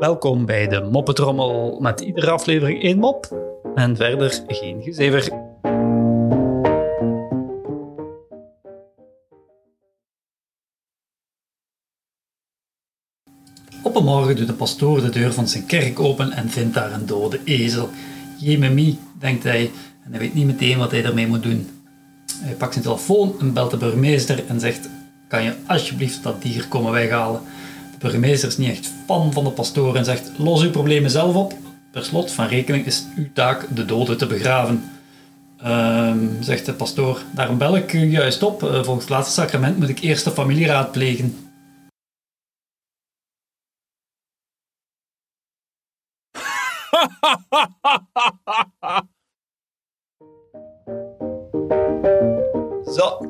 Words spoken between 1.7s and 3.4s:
met iedere aflevering één mop